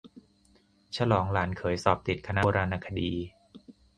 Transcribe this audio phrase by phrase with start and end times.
[0.97, 3.11] ฉลองหลานเขยสอบติดคณะโบราณคดี